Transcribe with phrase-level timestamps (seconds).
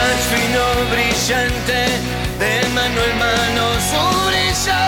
[0.00, 1.80] más fino, brillante,
[2.40, 4.82] de mano en mano su brillo,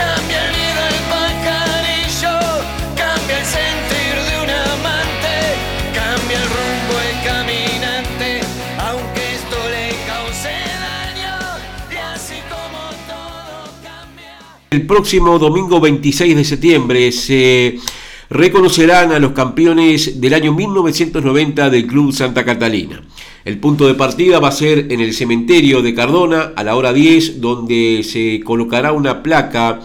[0.00, 2.36] cambia el nido el pajarillo,
[3.02, 5.34] cambia el sentir de un amante,
[6.00, 8.28] cambia el rumbo el caminante,
[8.78, 10.54] aunque esto le cause
[10.86, 11.36] daño,
[11.90, 12.80] y así como
[13.10, 14.34] todo cambia.
[14.70, 17.78] El próximo domingo 26 de septiembre se
[18.30, 23.02] reconocerán a los campeones del año 1990 del Club Santa Catalina.
[23.44, 26.92] El punto de partida va a ser en el cementerio de Cardona a la hora
[26.92, 29.80] 10, donde se colocará una placa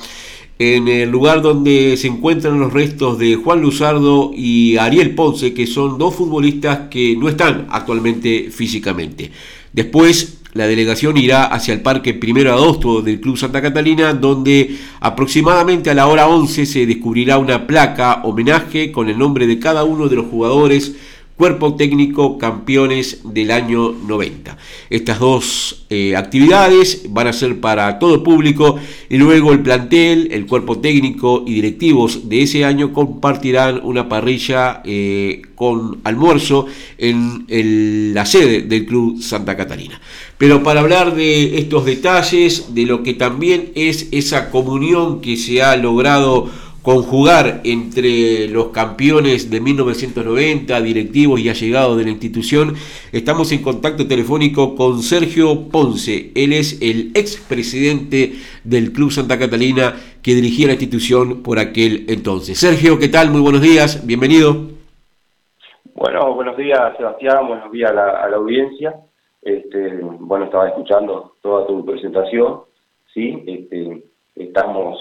[0.58, 5.68] en el lugar donde se encuentran los restos de Juan Luzardo y Ariel Ponce, que
[5.68, 9.32] son dos futbolistas que no están actualmente físicamente.
[9.72, 14.78] Después la delegación irá hacia el Parque Primero de Agosto del Club Santa Catalina, donde
[15.00, 19.84] aproximadamente a la hora 11 se descubrirá una placa homenaje con el nombre de cada
[19.84, 20.96] uno de los jugadores
[21.40, 24.58] cuerpo técnico campeones del año 90.
[24.90, 28.78] Estas dos eh, actividades van a ser para todo público
[29.10, 34.82] y luego el plantel, el cuerpo técnico y directivos de ese año compartirán una parrilla
[34.84, 36.66] eh, con almuerzo
[36.98, 40.02] en la sede del Club Santa Catarina.
[40.38, 45.62] Pero para hablar de estos detalles, de lo que también es esa comunión que se
[45.62, 46.50] ha logrado
[46.82, 52.74] conjugar entre los campeones de 1990, directivos y allegados de la institución,
[53.12, 56.32] estamos en contacto telefónico con Sergio Ponce.
[56.36, 62.60] Él es el expresidente del Club Santa Catalina que dirigía la institución por aquel entonces.
[62.60, 63.30] Sergio, ¿qué tal?
[63.30, 64.80] Muy buenos días, bienvenido.
[65.96, 68.96] Bueno, buenos días Sebastián, buenos días a la, audiencia.
[69.42, 72.62] Este, bueno, estaba escuchando toda tu presentación,
[73.14, 73.44] ¿sí?
[73.46, 74.04] Este,
[74.36, 74.98] estamos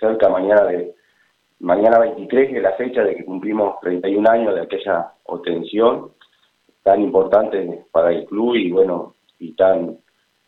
[0.00, 0.94] cerca mañana de
[1.60, 6.10] mañana 23 de la fecha de que cumplimos 31 años de aquella obtención
[6.82, 9.98] tan importante para el club y bueno y tan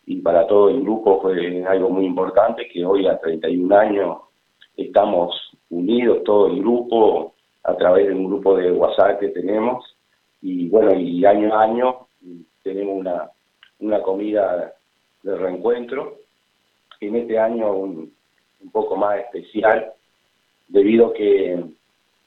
[0.07, 4.19] y para todo el grupo fue algo muy importante que hoy a 31 años
[4.77, 5.35] estamos
[5.71, 9.97] unidos todo el grupo a través de un grupo de WhatsApp que tenemos
[10.43, 12.07] y bueno y año a año
[12.63, 13.31] tenemos una
[13.81, 14.75] una comida
[15.23, 16.19] de reencuentro.
[17.01, 18.09] En este año
[18.65, 19.93] un poco más especial,
[20.69, 21.63] debido a que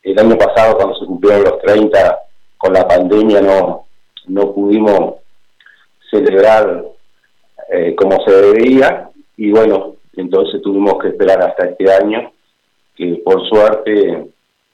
[0.03, 2.19] el año pasado, cuando se cumplieron los 30,
[2.57, 3.85] con la pandemia no,
[4.27, 5.15] no pudimos
[6.09, 6.85] celebrar
[7.69, 12.31] eh, como se debía, y bueno, entonces tuvimos que esperar hasta este año,
[12.95, 14.27] que por suerte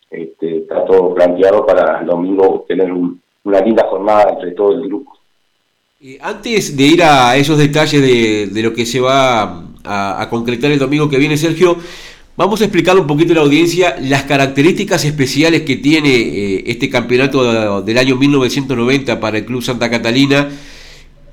[0.10, 5.18] este, está todo planteado para el domingo tener una linda jornada entre todo el grupo.
[6.22, 10.80] antes de ir a esos detalles de, de lo que se va a, concretar el
[10.80, 11.78] domingo que viene, Sergio.
[12.36, 16.90] Vamos a explicar un poquito a la audiencia las características especiales que tiene eh, este
[16.90, 20.50] campeonato del año 1990 para el Club Santa Catalina.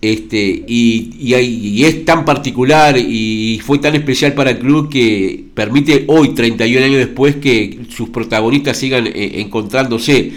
[0.03, 6.31] Este, y, es tan particular y fue tan especial para el club que permite hoy,
[6.31, 10.33] 31 años después, que sus protagonistas sigan eh, encontrándose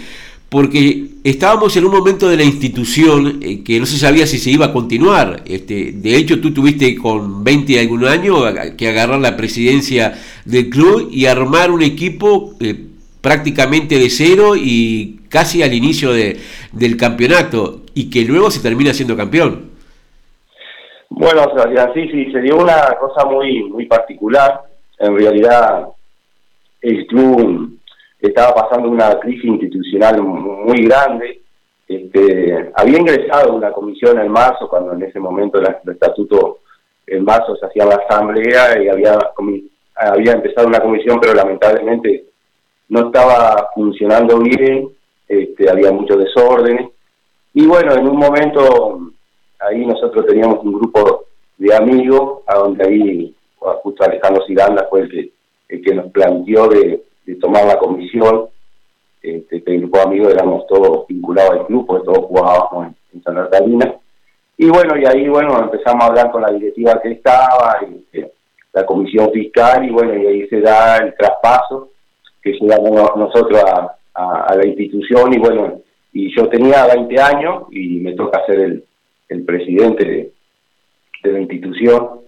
[0.54, 4.50] porque estábamos en un momento de la institución eh, que no se sabía si se
[4.50, 5.40] iba a continuar.
[5.46, 8.36] Este, de hecho, tú tuviste con 20 y algún año
[8.78, 12.86] que agarrar la presidencia del club y armar un equipo eh,
[13.20, 16.36] prácticamente de cero y casi al inicio de,
[16.70, 19.72] del campeonato y que luego se termina siendo campeón.
[21.08, 21.50] Bueno,
[21.94, 24.60] sí, sí, se dio una cosa muy, muy particular.
[25.00, 25.88] En realidad,
[26.80, 27.76] el club
[28.28, 31.40] estaba pasando una crisis institucional muy grande.
[31.86, 36.58] Este, había ingresado una comisión en marzo, cuando en ese momento el, estatuto
[37.06, 39.18] en marzo se hacía la asamblea y había,
[39.94, 42.24] había empezado una comisión, pero lamentablemente
[42.88, 44.88] no estaba funcionando bien,
[45.28, 46.90] este, había muchos desórdenes.
[47.52, 49.00] Y bueno, en un momento
[49.60, 51.24] ahí nosotros teníamos un grupo
[51.58, 53.34] de amigos, a donde ahí
[53.82, 55.30] justo Alejandro Ciranda fue el que,
[55.68, 58.48] el que nos planteó de, de tomar la comisión.
[59.22, 63.48] Este, el grupo de amigos éramos todos vinculados al club, porque todos jugábamos en, Santa
[63.48, 63.94] Catalina.
[64.56, 68.32] Y bueno, y ahí bueno empezamos a hablar con la directiva que estaba, este,
[68.72, 71.90] la comisión fiscal, y bueno, y ahí se da el traspaso
[72.42, 75.80] que llegamos nosotros a, la institución, y bueno,
[76.12, 78.82] y yo tenía 20 años y me toca ser
[79.28, 80.32] el, presidente de,
[81.24, 82.20] de la institución.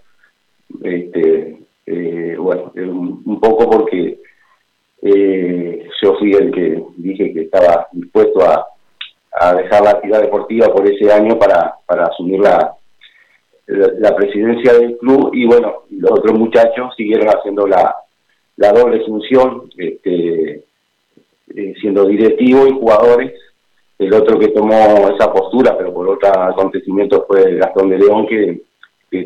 [0.83, 4.19] Este, eh, bueno, un poco porque
[5.15, 8.67] eh, yo fui el que dije que estaba dispuesto a,
[9.55, 12.75] dejar la actividad deportiva por ese año para, para asumir la,
[13.67, 15.31] la, presidencia del club.
[15.35, 17.95] Y bueno, los otros muchachos siguieron haciendo la,
[18.57, 20.65] la doble función, este,
[21.55, 23.33] eh, siendo directivos y jugadores,
[23.99, 28.63] el otro que tomó esa postura, pero por otro acontecimiento fue Gastón de León, que,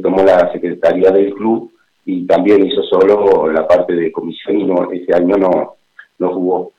[0.02, 1.72] tomó la secretaría del club
[2.04, 5.74] y también hizo solo la parte de comisión y no, ese año no,
[6.18, 6.72] no jugó.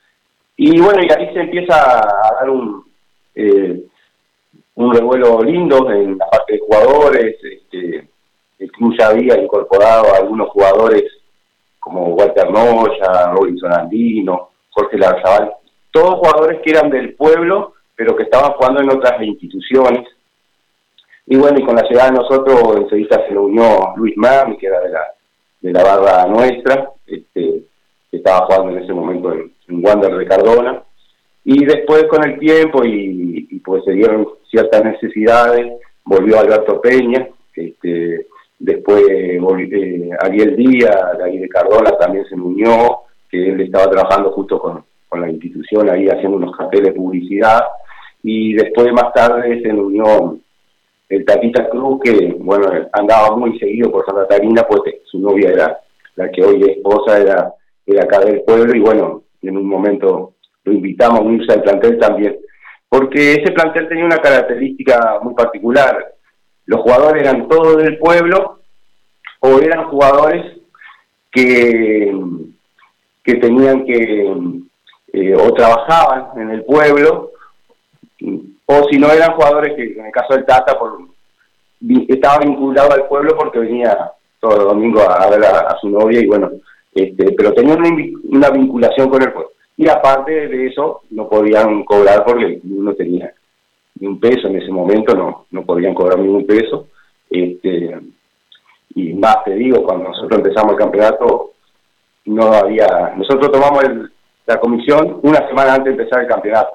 [0.56, 2.84] Y bueno, y ahí se empieza a dar un,
[3.34, 3.82] eh,
[4.74, 7.36] un revuelo lindo en la parte de jugadores.
[7.42, 8.08] Este,
[8.58, 11.04] el club ya había incorporado a algunos jugadores
[11.80, 15.52] como Walter Noya, Robinson Andino, Jorge Larzabal,
[15.90, 20.08] todos jugadores que eran del pueblo, pero que estaban jugando en otras instituciones.
[21.26, 24.80] Y bueno, y con la llegada de nosotros enseguida se unió Luis Mami, que era
[24.80, 25.04] de la,
[25.60, 27.62] de la barra nuestra, este,
[28.10, 30.82] que estaba jugando en ese momento en, Wander de Cardona.
[31.44, 35.72] Y después con el tiempo y, pues se dieron ciertas necesidades,
[36.04, 38.26] volvió Alberto Peña, este,
[38.58, 39.40] después eh,
[40.20, 44.84] Ariel Díaz, de ahí de Cardona también se unió, que él estaba trabajando justo con,
[45.18, 47.60] la institución ahí haciendo unos carteles de publicidad,
[48.22, 50.38] y después más tarde se unió
[51.12, 55.80] el Taquita Cruz, que bueno, andaba muy seguido por Santa Catarina, pues su novia era
[56.16, 57.52] la que hoy es esposa, era,
[57.86, 60.32] era acá del pueblo, y bueno, en un momento
[60.64, 62.38] lo invitamos a unirse al plantel también,
[62.88, 66.14] porque ese plantel tenía una característica muy particular.
[66.64, 68.60] Los jugadores eran todos del pueblo
[69.40, 70.60] o eran jugadores
[71.30, 72.14] que,
[73.24, 74.32] que tenían que
[75.12, 77.32] eh, o trabajaban en el pueblo
[78.80, 80.98] o si no eran jugadores que en el caso del Tata por,
[82.08, 86.26] estaba vinculado al pueblo porque venía todo el domingo a, ver a, su novia y
[86.26, 86.50] bueno,
[86.94, 87.88] este, pero tenía una,
[88.24, 93.32] una vinculación con el pueblo y aparte de eso no podían cobrar porque no tenía
[93.98, 96.88] ni un peso en ese momento, no, no podían cobrar ningún peso.
[97.30, 97.98] Este,
[98.94, 101.52] y más te digo, cuando nosotros empezamos el campeonato,
[102.26, 103.84] no había, nosotros tomamos
[104.46, 106.72] la comisión una semana antes de empezar el campeonato,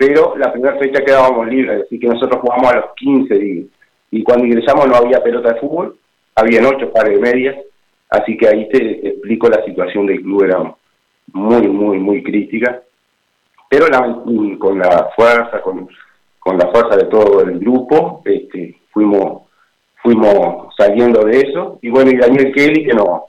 [0.00, 3.66] pero la primera fecha quedábamos libres, así que nosotros jugamos a los 15 días.
[4.10, 5.94] Y cuando ingresamos no había pelota de fútbol,
[6.34, 7.56] habían ocho pares de medias,
[8.08, 10.74] así que ahí te explico la situación del club, era
[11.34, 12.80] muy, muy, muy crítica,
[13.68, 13.88] pero
[14.58, 15.86] con la fuerza, con,
[16.38, 19.42] con la fuerza de todo el grupo, este, fuimos
[20.02, 23.24] fuimos saliendo de eso, y bueno, y Daniel Kelly que nos,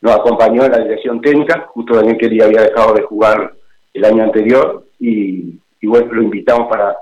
[0.00, 3.52] nos acompañó en la dirección técnica, justo Daniel Kelly había dejado de jugar
[3.92, 6.96] el año anterior, y, y bueno, lo invitamos para,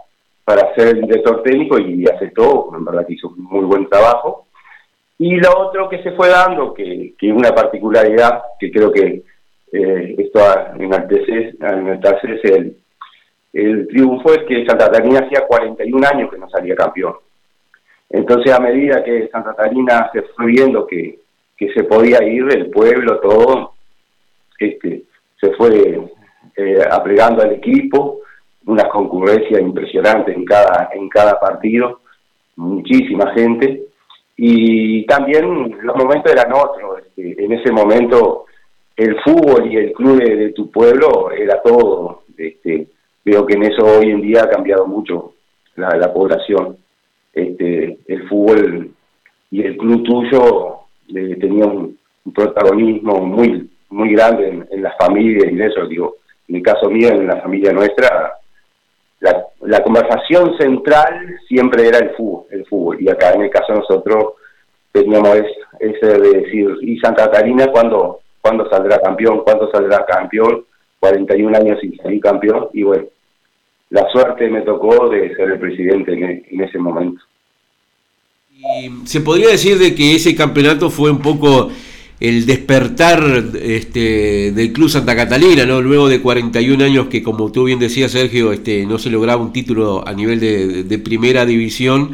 [0.44, 4.46] para ser el director técnico y aceptó, en verdad que hizo un muy buen trabajo.
[5.18, 9.22] Y lo otro que se fue dando, que, que una particularidad que creo que
[9.72, 10.40] eh, esto
[10.78, 11.54] enaltece,
[12.44, 12.76] el,
[13.52, 17.14] el triunfo es que Santa Catarina hacía 41 años que no salía campeón.
[18.10, 21.18] Entonces, a medida que Santa Catarina se fue viendo que,
[21.56, 23.72] que se podía ir del pueblo, todo,
[24.58, 25.02] este,
[25.40, 26.00] se fue
[26.56, 28.20] eh, al equipo,
[28.68, 32.00] unas concurrencias impresionantes en cada, en cada partido,
[32.56, 33.86] muchísima gente,
[34.36, 37.00] y también los momentos eran otros.
[37.16, 38.44] Este, en ese momento
[38.94, 42.22] el fútbol y el club de, tu pueblo era todo.
[42.36, 42.88] Este,
[43.24, 45.32] veo que en eso hoy en día ha cambiado mucho
[45.76, 46.76] la, población.
[47.32, 48.90] Este, el fútbol
[49.50, 50.80] y el club tuyo
[51.14, 51.96] eh, tenía un,
[52.34, 56.16] protagonismo muy muy grande en, en las familias y eso, digo,
[56.46, 58.34] en el caso mío, en la familia nuestra,
[59.20, 63.74] la, la, conversación central siempre era el fútbol, el fútbol, y acá en el caso
[63.74, 64.34] nosotros
[64.92, 65.38] teníamos
[65.80, 70.64] ese de decir, ¿y Santa Catarina cuando cuándo saldrá campeón, cuándo saldrá campeón,
[71.00, 73.04] 41 años sin salir campeón, y bueno,
[73.90, 77.20] la suerte me tocó de ser el presidente en, ese momento.
[78.52, 81.70] Y se podría decir de que ese campeonato fue un poco
[82.20, 83.22] el despertar
[83.62, 85.80] este, del Club Santa Catalina, ¿no?
[85.80, 89.52] Luego de 41 años que, como tú bien decías, Sergio, este, no se lograba un
[89.52, 92.10] título a nivel de, de, primera división,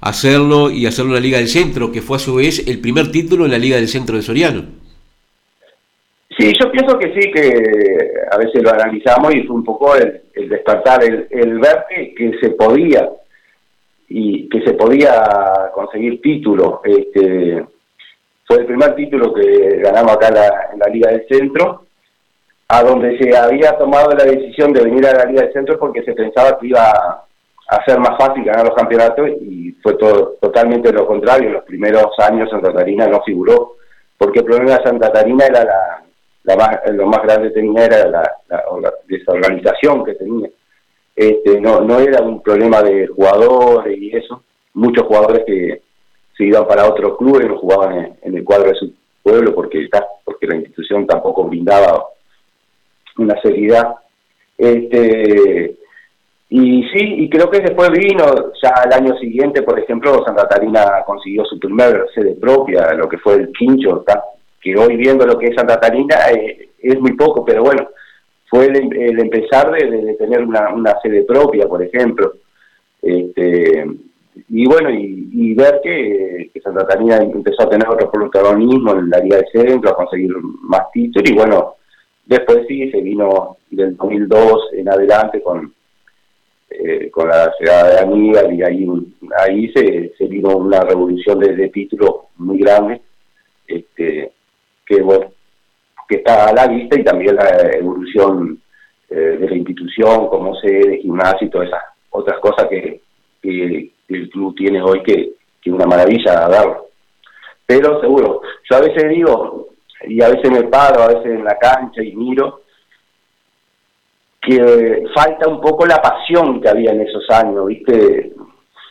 [0.00, 3.10] hacerlo y hacerlo en la Liga del Centro, que fue a su vez el primer
[3.10, 4.64] título en la Liga del Centro de Soriano.
[6.38, 7.52] Sí, yo pienso que sí, que
[8.30, 11.84] a veces lo analizamos y fue un poco el, despertar, el, el ver
[12.16, 13.08] que, se podía
[14.08, 15.10] y que se podía
[15.74, 16.80] conseguir título.
[16.84, 17.64] Este,
[18.48, 20.28] fue el primer título que ganamos acá
[20.72, 21.84] en la, Liga del Centro,
[22.68, 26.02] a donde se había tomado la decisión de venir a la Liga del Centro porque
[26.02, 30.90] se pensaba que iba a ser más fácil ganar los campeonatos y fue todo totalmente
[30.90, 31.48] lo contrario.
[31.48, 33.76] En los primeros años Santa Catarina no figuró,
[34.16, 35.64] porque el problema de Santa Catarina era
[36.46, 40.48] la, lo más grande tenía era la, desorganización que tenía.
[41.14, 44.42] Este, no, no era un problema de jugadores y eso.
[44.72, 45.82] Muchos jugadores que
[46.38, 49.88] se iban para otros clubes no jugaban en, el cuadro de su pueblo porque,
[50.24, 52.06] porque la institución tampoco brindaba
[53.18, 53.96] una seriedad.
[54.56, 55.76] Este,
[56.48, 58.24] Y sí, y creo que después vino,
[58.62, 63.18] ya al año siguiente, por ejemplo, Santa Catarina consiguió su primer sede propia, lo que
[63.18, 64.04] fue el Quincho,
[64.60, 67.88] que hoy viendo lo que es Santa Catarina eh, es muy poco, pero bueno,
[68.48, 72.32] fue el, empezar de, tener una, una, sede propia, por ejemplo.
[73.02, 73.84] Este,
[74.48, 79.38] y bueno, y, ver que, Santa Catarina empezó a tener otro protagonismo en la Liga
[79.38, 80.30] de Centro, a conseguir
[80.62, 81.74] más títulos, y bueno,
[82.26, 85.72] después sí, se vino del 2002 en adelante con
[86.70, 88.86] eh, con la llegada de Aníbal y ahí,
[89.38, 93.00] ahí se, se vino una revolución de, de títulos muy grande,
[93.66, 94.32] este,
[94.84, 95.32] que bueno,
[96.08, 98.60] que está a la vista y también la evolución
[99.10, 103.00] eh, de la institución, como sede, gimnasio y todas esas otras cosas que,
[104.08, 106.88] el club tiene hoy que, que una maravilla a darlo.
[107.66, 109.68] Pero seguro, yo a veces digo,
[110.06, 112.62] y a veces me paro, a veces en la cancha y miro,
[114.40, 118.32] que falta un poco la pasión que había en esos años, ¿viste?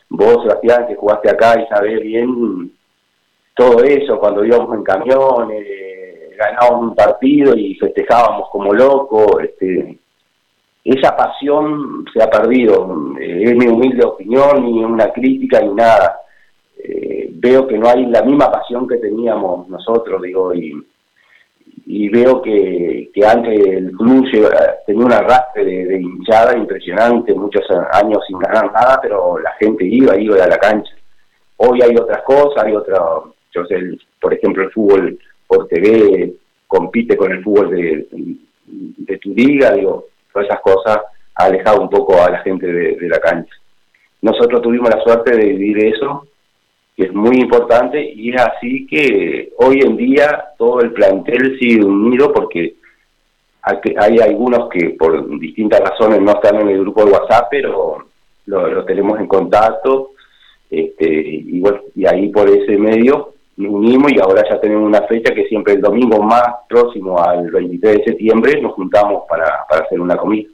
[0.10, 2.72] Vos, Sebastián, que jugaste acá y sabés bien
[3.56, 5.66] todo eso, cuando íbamos en camiones,
[6.38, 9.98] ganábamos un partido y festejábamos como locos, este,
[10.88, 16.22] esa pasión se ha perdido, eh, es mi humilde opinión, ni una crítica ni nada.
[16.82, 23.10] Eh, veo que no hay la misma pasión que teníamos nosotros, digo, y veo que,
[23.13, 24.25] que antes el club
[24.86, 30.17] tenía un arrastre de, hinchada impresionante, muchos años sin ganar nada, pero la gente iba,
[30.17, 30.94] iba a la cancha.
[31.58, 32.98] Hoy hay otras cosas, hay otra,
[33.53, 36.34] yo sé, por ejemplo, el fútbol por TV
[36.67, 38.08] compite con el fútbol de,
[38.65, 40.06] de tu liga, digo,
[40.38, 41.00] todas esas cosas
[41.36, 43.53] ha alejado un poco a la gente de la cancha.
[44.22, 46.27] Nosotros tuvimos la suerte de vivir eso
[46.98, 51.86] que es muy importante y es así que hoy en día todo el plantel sigue
[51.86, 52.74] unido porque
[53.62, 58.08] hay algunos que por distintas razones no están en el grupo de WhatsApp, pero
[58.48, 60.12] lo, tenemos en contacto
[60.72, 61.62] este, y,
[62.08, 66.22] ahí por ese medio unimos y ahora ya tenemos una fecha que siempre el domingo
[66.22, 70.48] más próximo al 23 de septiembre nos juntamos para, para hacer una comida.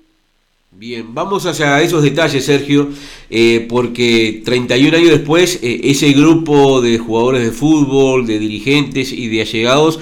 [0.75, 2.89] Bien, vamos hacia esos detalles, Sergio,
[3.29, 9.27] eh, porque 31 años después, eh, ese grupo de jugadores de fútbol, de dirigentes y
[9.27, 10.00] de allegados,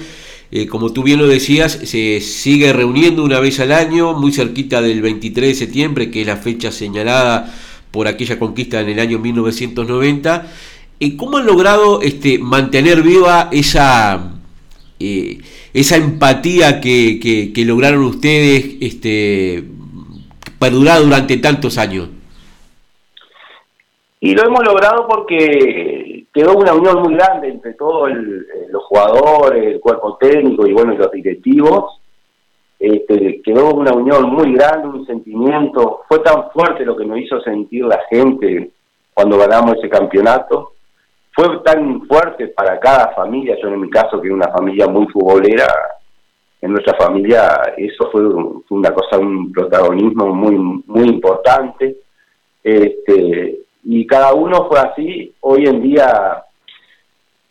[0.50, 4.80] eh, como tú bien lo decías, se sigue reuniendo una vez al año, muy cerquita
[4.80, 7.54] del 23 de septiembre, que es la fecha señalada
[7.90, 10.46] por aquella conquista en el año 1990.
[11.16, 14.32] ¿Cómo han logrado este, mantener viva esa,
[14.98, 18.76] esa empatía que, que, que lograron ustedes?
[18.80, 19.64] Este,
[20.62, 22.08] perdurado durante tantos años?
[24.20, 29.74] Y lo hemos logrado porque quedó una unión muy grande entre todos eh, los jugadores,
[29.74, 32.00] el cuerpo técnico y bueno, los directivos.
[32.78, 36.02] Este, quedó una unión muy grande, un sentimiento.
[36.08, 38.70] Fue tan fuerte lo que nos hizo sentir la gente
[39.12, 40.71] cuando ganamos ese campeonato.
[41.34, 45.66] Fue tan fuerte para cada familia, yo en mi caso que una familia muy futbolera,
[46.62, 51.96] en nuestra familia eso fue, una cosa, un protagonismo muy, muy importante.
[52.62, 55.34] Este, y cada uno fue así.
[55.40, 56.44] Hoy en día,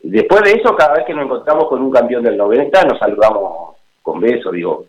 [0.02, 3.76] después de eso, cada vez que nos encontramos con un campeón del 90, nos saludamos
[4.02, 4.86] con besos, digo,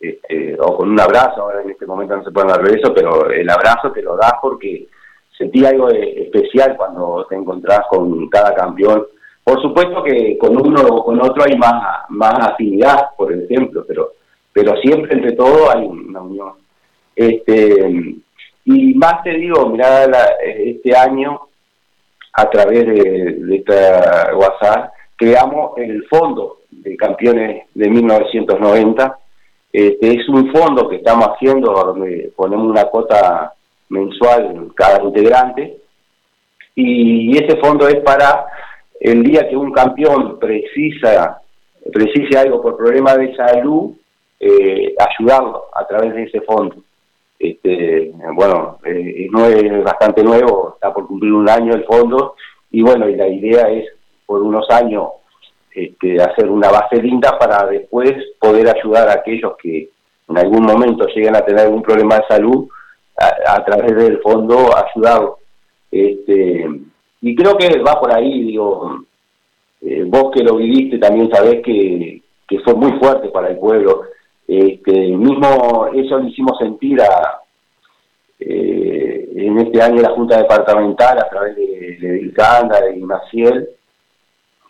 [0.00, 1.42] este, o con un abrazo.
[1.42, 4.34] Ahora en este momento no se puede dar besos, pero el abrazo te lo das
[4.40, 4.88] porque
[5.40, 9.04] sentí algo especial cuando te encontrás con cada campeón
[9.50, 14.12] por supuesto que con uno o con otro hay más, más afinidad, por ejemplo, pero,
[14.52, 16.52] pero siempre entre todos hay una unión.
[17.16, 18.14] Este,
[18.64, 20.04] y más te digo, mira,
[20.44, 21.40] este año,
[22.32, 29.18] a través de, esta WhatsApp, creamos el Fondo de Campeones de 1990.
[29.72, 33.52] Este, es un fondo que estamos haciendo donde ponemos una cuota
[33.90, 35.76] mensual cada integrante
[36.74, 38.46] y ese fondo es para
[38.98, 41.40] el día que un campeón precisa
[41.92, 43.92] precise algo por problema de salud,
[44.38, 46.76] eh, ayudarlo a través de ese fondo.
[47.38, 52.34] Este, bueno, eh, no es bastante nuevo, está por cumplir un año el fondo,
[52.70, 53.86] y bueno, y la idea es
[54.26, 55.08] por unos años
[55.74, 59.88] este, hacer una base linda para después poder ayudar a aquellos que
[60.28, 62.68] en algún momento lleguen a tener algún problema de salud,
[63.20, 65.34] a, través del fondo ayudarlos.
[65.90, 66.66] Este,
[67.20, 69.04] y creo que va por ahí, digo,
[69.82, 72.22] eh, vos que lo viviste también sabés que,
[72.64, 74.02] fue muy fuerte para el pueblo.
[74.46, 77.40] Este, mismo eso lo hicimos sentir a,
[78.40, 83.68] eh, en este año la Junta Departamental a través de, de Vilcanda, de Maciel,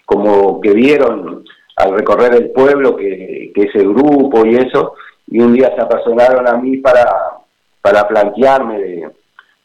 [0.05, 1.45] como que vieron
[1.77, 4.95] al recorrer el pueblo que, que ese grupo y eso,
[5.29, 7.40] y un día se apasionaron a mí para,
[7.83, 9.11] para plantearme de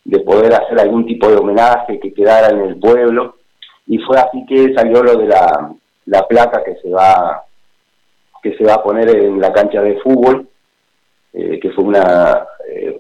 [0.06, 3.36] de poder hacer algún tipo de homenaje que quedara en el pueblo.
[3.88, 5.72] Y fue así que salió lo de la,
[6.06, 7.44] la placa que se va
[8.42, 10.48] que se va a poner en la cancha de fútbol
[11.34, 12.96] eh, que fue una eh,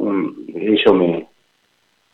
[0.56, 1.28] ellos me,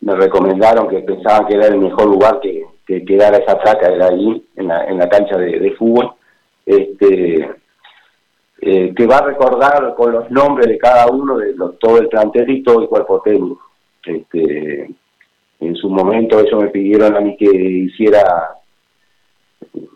[0.02, 4.08] me recomendaron que pensaban que era el mejor lugar que, que quedara esa placa era
[4.08, 6.12] allí en la, en la cancha de, fútbol.
[6.66, 7.50] Este
[8.62, 12.50] eh, que va a recordar con los nombres de cada uno de todo el plantel
[12.50, 13.62] y todo el cuerpo técnico.
[14.06, 14.90] Este
[15.60, 18.56] en su momento ellos me pidieron a mí que hiciera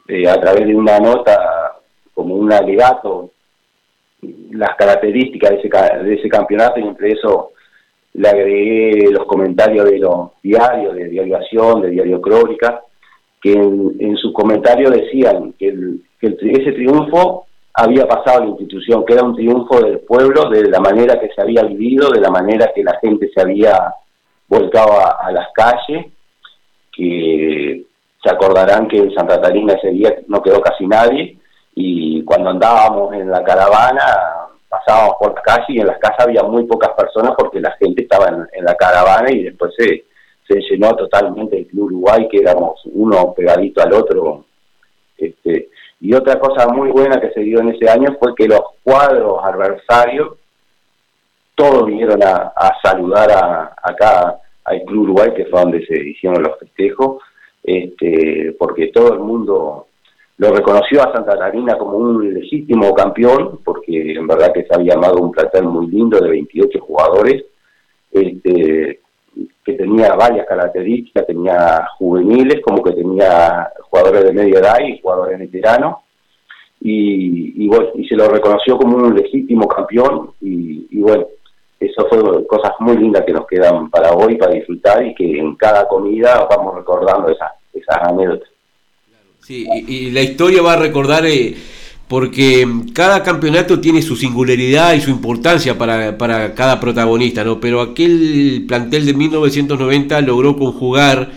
[0.07, 1.77] eh, a través de una nota
[2.13, 3.31] como un alegato
[4.51, 7.51] las características de ese, de ese campeonato y entre eso
[8.13, 12.81] le agregué los comentarios de los diarios, de Diario Acción, de Diario Crónica,
[13.41, 15.75] que en, sus comentarios decían que,
[16.21, 17.44] ese triunfo
[17.75, 21.41] había pasado la institución, que era un triunfo del pueblo, de la manera que se
[21.41, 23.93] había vivido, de la manera que la gente se había
[24.47, 26.05] volcado a las calles,
[26.95, 27.85] que
[28.25, 31.37] se acordarán que en Santa Catalina ese día no quedó casi nadie
[31.75, 34.01] y cuando andábamos en la caravana
[34.67, 38.03] pasábamos por la calle y en las casas había muy pocas personas porque la gente
[38.03, 40.05] estaba en, la caravana y después se,
[40.47, 44.45] se llenó totalmente el Club Uruguay que éramos uno pegadito al otro.
[45.17, 45.69] Este,
[46.05, 49.43] y otra cosa muy buena que se dio en ese año fue que los cuadros
[49.43, 50.37] adversarios
[51.55, 56.59] todos vinieron a, saludar a, acá al Club Uruguay, que fue donde se hicieron los
[56.59, 57.23] festejos,
[57.63, 59.87] este, porque todo el mundo
[60.37, 64.93] lo reconoció a Santa Catarina como un legítimo campeón, porque en verdad que se había
[64.93, 67.45] armado un plantel muy lindo de 28 jugadores,
[68.11, 68.99] este,
[69.65, 75.39] que tenía varias características, tenía juveniles, como que tenía jugadores de media edad y jugadores
[75.39, 75.97] veteranos,
[76.79, 81.25] y, y, y se lo reconoció como un legítimo campeón, y, y bueno,
[81.79, 85.55] eso fue cosas muy lindas que nos quedan para hoy, para disfrutar y que en
[85.55, 88.49] cada comida vamos recordando esas, esas anécdotas.
[89.41, 91.53] Sí, y, la historia va a recordar eh,
[92.07, 97.59] porque cada campeonato tiene su singularidad y su importancia para, para cada protagonista, ¿no?
[97.59, 101.31] Pero aquel plantel de 1990 logró conjugar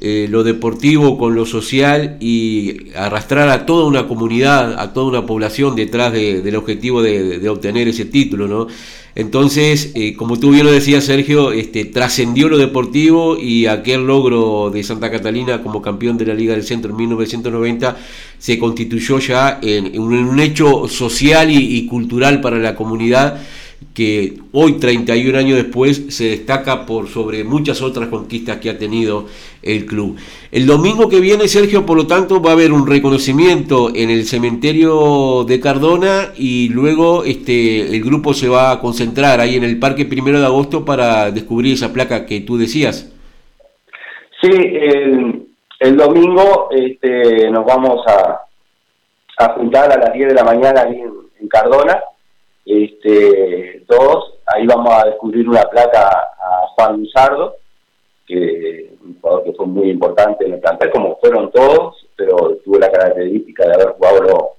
[0.00, 5.26] eh, lo deportivo con lo social y arrastrar a toda una comunidad, a toda una
[5.26, 8.68] población detrás del objetivo de, obtener ese título, ¿no?
[9.16, 14.70] Entonces, eh, como tú bien lo decías, Sergio, este, trascendió lo deportivo y aquel logro
[14.70, 17.96] de Santa Catalina como campeón de la Liga del Centro en 1990
[18.38, 23.40] se constituyó ya en, un, hecho social y cultural para la comunidad
[23.94, 29.26] que hoy, 31 años después, se destaca por sobre muchas otras conquistas que ha tenido
[29.62, 30.16] el club.
[30.52, 34.24] El domingo que viene, Sergio, por lo tanto, va a haber un reconocimiento en el
[34.24, 39.78] cementerio de Cardona y luego este, el grupo se va a concentrar ahí en el
[39.78, 43.12] Parque Primero de Agosto para descubrir esa placa que tú decías.
[44.40, 44.50] Sí,
[45.80, 48.42] el, domingo este, nos vamos a,
[49.38, 51.00] a juntar a las 10 de la mañana ahí
[51.40, 51.98] en Cardona
[52.68, 57.56] este, todos, ahí vamos a descubrir una placa a Juan Luzardo,
[58.26, 62.78] que un jugador que fue muy importante en el plantel, como fueron todos, pero tuvo
[62.78, 64.54] la característica de haber jugado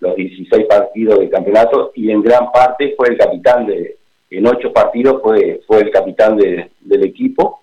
[0.00, 3.96] los, 16 partidos del campeonato y en gran parte fue el capitán de,
[4.30, 7.62] en ocho partidos fue, fue el capitán del equipo.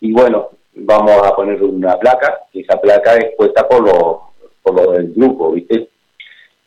[0.00, 4.22] Y bueno, vamos a poner una placa, que esa placa es puesta por lo,
[4.62, 5.88] por lo del grupo, ¿viste?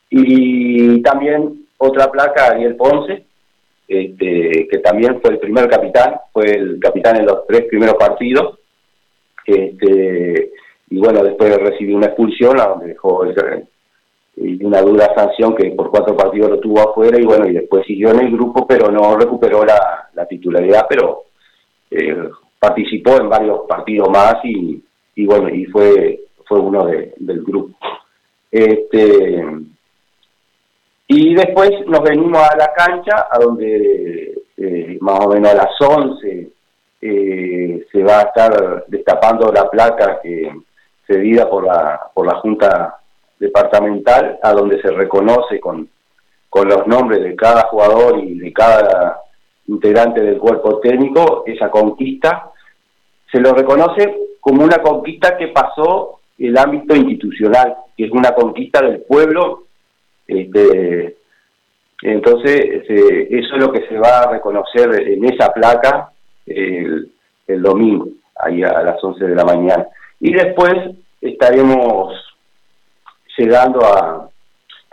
[0.09, 3.25] Y también otra placa Ariel Ponce,
[3.87, 8.59] este, que también fue el primer capitán, fue el capitán en los tres primeros partidos,
[9.45, 10.51] este,
[10.89, 13.25] y bueno, después recibió una expulsión, a donde dejó
[14.35, 18.11] una dura sanción que por cuatro partidos lo tuvo afuera, y bueno, y después siguió
[18.11, 21.25] en el grupo, pero no recuperó la, titularidad, pero
[21.91, 24.81] eh, participó en varios partidos más y,
[25.25, 27.77] bueno, y fue, fue uno del grupo.
[28.49, 29.43] Este,
[31.15, 35.79] y después nos venimos a la cancha, a donde eh, más o menos a las
[35.79, 36.49] 11
[37.01, 40.51] eh, se va a estar destapando la placa que
[41.05, 42.97] cedida por la, por la Junta
[43.39, 45.87] Departamental, a donde se reconoce con,
[46.49, 49.19] con los nombres de cada jugador y de cada
[49.67, 52.51] integrante del cuerpo técnico esa conquista.
[53.31, 58.81] Se lo reconoce como una conquista que pasó el ámbito institucional, que es una conquista
[58.81, 59.62] del pueblo
[60.33, 61.17] este,
[62.01, 66.11] entonces, este, eso es lo que se va a reconocer en esa placa
[66.45, 67.09] el,
[67.47, 69.87] domingo, ahí a las 11 de la mañana.
[70.19, 70.73] Y después
[71.21, 72.13] estaremos
[73.37, 74.29] llegando a,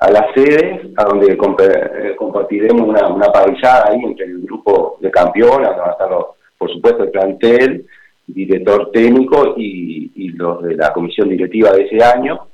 [0.00, 5.11] a la sede, a donde eh, compartiremos una, una parrillada ahí entre el grupo de
[5.11, 6.09] campeones, donde va a estar,
[6.57, 7.87] por supuesto, el plantel,
[8.26, 12.46] director técnico y, los de la comisión directiva de ese año,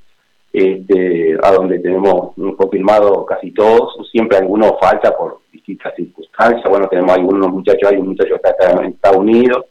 [0.57, 7.13] este, a donde tenemos confirmado casi todos, siempre algunos falta por distintas circunstancias, bueno, tenemos
[7.13, 9.67] algunos muchachos, hay un muchacho que está en Estados Unidos,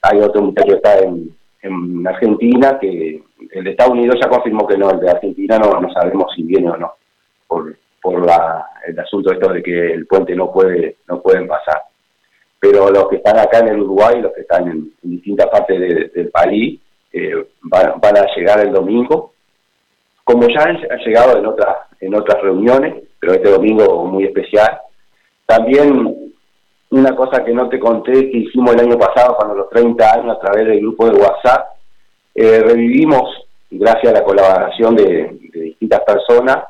[0.00, 4.66] hay otro muchacho que está en, en Argentina, que el de Estados Unidos ya confirmó
[4.66, 6.94] que no, el de Argentina no, no sabemos si viene o no,
[7.46, 11.82] por, por la, el asunto esto de que el puente no puede no pueden pasar.
[12.58, 15.78] Pero los que están acá en el Uruguay, los que están en, distintas partes
[16.14, 16.80] del país,
[17.12, 19.32] eh, van, a llegar el domingo,
[20.28, 24.78] como ya han, llegado en otras en otras reuniones, pero este domingo muy especial.
[25.46, 26.32] También
[26.90, 30.36] una cosa que no te conté que hicimos el año pasado, cuando los 30 años,
[30.36, 31.68] a través del grupo de WhatsApp,
[32.34, 36.64] eh, revivimos, gracias a la colaboración de, distintas personas,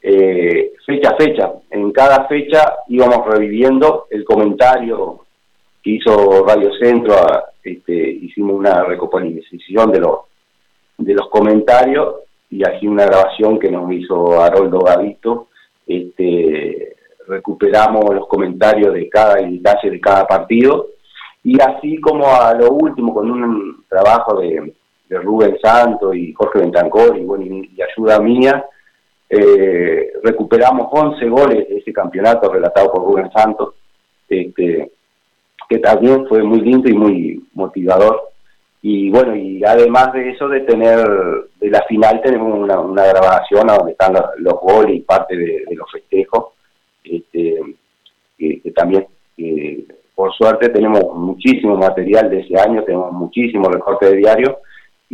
[0.00, 1.52] eh, fecha a fecha.
[1.70, 5.26] En cada fecha íbamos reviviendo el comentario
[5.82, 7.14] que hizo Radio Centro,
[7.62, 10.20] este, hicimos una recopilación de los,
[10.96, 12.22] de los comentarios
[12.52, 15.48] y así una grabación que nos hizo Haroldo Gavito.
[15.86, 16.94] Este,
[17.26, 20.88] recuperamos los comentarios de cada detalle de cada partido
[21.42, 24.74] y así como a lo último con un trabajo de
[25.08, 28.64] Rubén Santo y Jorge Bentancor y, bueno, y, ayuda mía,
[29.30, 33.74] eh, recuperamos 11 goles de ese campeonato relatado por Rubén Santos,
[34.28, 34.92] este,
[35.68, 38.31] que también fue muy lindo y muy motivador.
[38.84, 40.98] Y bueno, y además de eso, de tener,
[41.60, 46.54] de la final tenemos una, grabación donde están los, goles y parte de, los festejos,
[47.04, 47.60] este,
[48.36, 49.06] que, también,
[50.16, 54.58] por suerte, tenemos muchísimo material de ese año, tenemos muchísimo recorte de diario,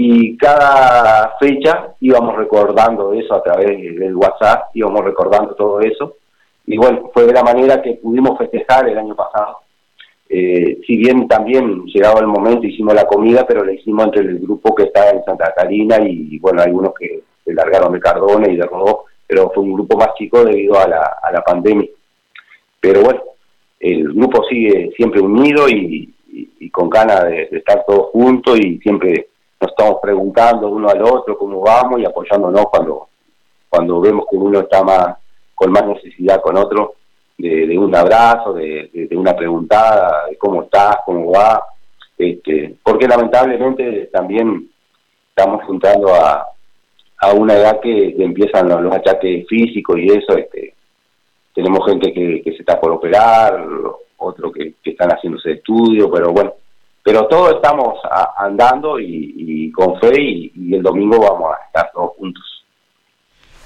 [0.01, 6.15] y cada fecha íbamos recordando eso a través del WhatsApp, íbamos recordando todo eso.
[6.67, 9.59] Y bueno, fue de la manera que pudimos festejar el año pasado.
[10.31, 14.39] Eh, si bien también llegaba el momento, hicimos la comida, pero la hicimos entre el
[14.39, 18.57] grupo que está en Santa Catarina y, bueno, algunos que se largaron de Cardona y
[18.57, 21.89] de Rodó, pero fue un grupo más chico debido a la, a la pandemia.
[22.81, 23.23] Pero bueno,
[23.81, 26.15] el grupo sigue siempre unido y,
[26.71, 29.29] con ganas de, de estar todos juntos y siempre
[29.61, 33.09] nos estamos preguntando uno al otro cómo vamos y apoyándonos cuando,
[33.69, 35.17] cuando vemos que uno está más
[35.55, 36.95] con más necesidad con otro,
[37.39, 41.63] de, un abrazo, de, una preguntada, de cómo estás, cómo va,
[42.17, 44.69] este, porque lamentablemente también
[45.29, 46.45] estamos juntando a,
[47.19, 50.75] a una edad que, empiezan los, achaques físicos y eso, este,
[51.55, 53.65] tenemos gente que, que se está por operar,
[54.19, 56.53] otros que, que están haciéndose estudios, pero bueno,
[57.09, 57.99] pero todos estamos
[58.37, 62.28] andando y, con fe y, el domingo vamos a estar todos juntos.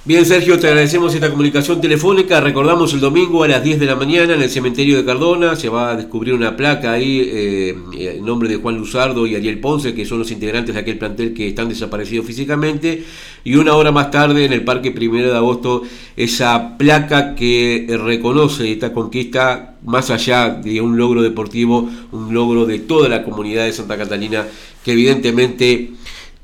[0.04, 2.40] Bien, Sergio, te agradecemos esta comunicación telefónica.
[2.40, 5.54] Recordamos el domingo a las 10 de la mañana en el cementerio de Cardona.
[5.54, 9.60] Se va a descubrir una placa ahí eh, en nombre de Juan Luzardo y Ariel
[9.60, 13.04] Ponce, que son los integrantes de aquel plantel que están desaparecidos físicamente.
[13.44, 15.82] Y una hora más tarde en el Parque Primero de Agosto,
[16.16, 22.80] esa placa que reconoce esta conquista más allá de un logro deportivo, un logro de
[22.80, 24.48] toda la comunidad de Santa Catalina,
[24.84, 25.92] que evidentemente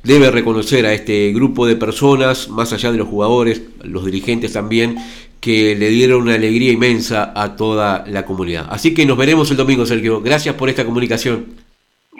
[0.02, 4.96] debe reconocer a este grupo de personas, más allá de los jugadores, los dirigentes también,
[5.40, 8.66] que le dieron una alegría inmensa a toda la comunidad.
[8.70, 10.20] Así que nos veremos el domingo, Sergio.
[10.20, 11.46] Gracias por esta comunicación.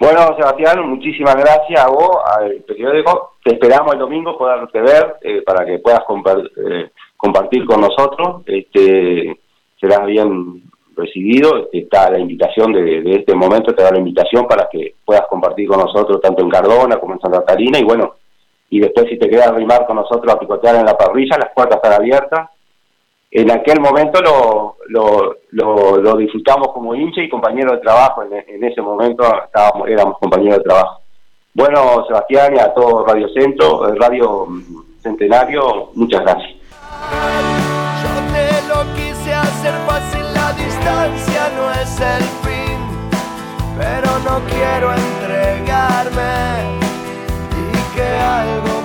[0.01, 3.33] Bueno, Sebastián, muchísimas gracias a vos, al periódico.
[3.43, 6.03] Te esperamos el domingo poderte ver eh, para que puedas
[6.57, 8.43] eh, compartir con nosotros.
[8.47, 9.37] Este,
[9.81, 10.68] serás bien
[10.99, 11.69] recibido.
[11.73, 15.81] Está la invitación de, este momento, te da la invitación para que puedas compartir con
[15.81, 18.15] nosotros tanto en Cardona como en Santa Catalina y bueno,
[18.71, 21.77] y después si te quedas arrimar con nosotros a picotear en la parrilla, las puertas
[21.77, 22.51] están abiertas.
[23.31, 28.81] En aquel momento lo, lo, lo, disfrutamos como hincha y compañero de trabajo, en, ese
[28.81, 31.03] momento estábamos, éramos compañeros de trabajo.
[31.53, 34.47] Bueno, Sebastián y a todo Radio Centro, eh, Radio
[35.03, 36.55] Centenario, muchas gracias.
[38.03, 40.28] Yo te lo quise hacer fácil
[40.79, 42.79] distancia no es el fin,
[43.77, 46.79] pero no quiero entregarme
[47.57, 48.78] y que algo